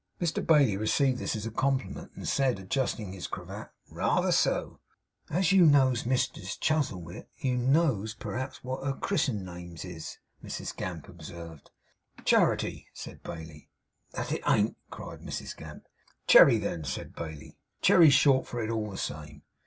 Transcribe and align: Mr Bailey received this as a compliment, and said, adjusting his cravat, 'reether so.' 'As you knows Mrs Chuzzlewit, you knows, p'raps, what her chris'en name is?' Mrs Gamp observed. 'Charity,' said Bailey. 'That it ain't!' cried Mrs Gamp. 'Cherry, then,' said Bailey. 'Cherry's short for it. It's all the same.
Mr 0.19 0.43
Bailey 0.43 0.77
received 0.77 1.19
this 1.19 1.35
as 1.35 1.45
a 1.45 1.51
compliment, 1.51 2.09
and 2.15 2.27
said, 2.27 2.57
adjusting 2.57 3.13
his 3.13 3.27
cravat, 3.27 3.69
'reether 3.93 4.31
so.' 4.33 4.79
'As 5.29 5.51
you 5.51 5.67
knows 5.67 6.05
Mrs 6.05 6.59
Chuzzlewit, 6.59 7.27
you 7.37 7.55
knows, 7.55 8.15
p'raps, 8.15 8.63
what 8.63 8.83
her 8.83 8.93
chris'en 8.93 9.43
name 9.45 9.77
is?' 9.83 10.17
Mrs 10.43 10.75
Gamp 10.75 11.07
observed. 11.07 11.69
'Charity,' 12.25 12.87
said 12.95 13.21
Bailey. 13.21 13.69
'That 14.13 14.31
it 14.31 14.41
ain't!' 14.49 14.77
cried 14.89 15.19
Mrs 15.21 15.55
Gamp. 15.55 15.85
'Cherry, 16.25 16.57
then,' 16.57 16.83
said 16.83 17.13
Bailey. 17.13 17.59
'Cherry's 17.83 18.15
short 18.15 18.47
for 18.47 18.59
it. 18.59 18.63
It's 18.63 18.73
all 18.73 18.89
the 18.89 18.97
same. 18.97 19.43